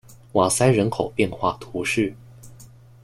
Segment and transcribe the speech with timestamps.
[0.31, 2.11] 瓦塞人口变化图示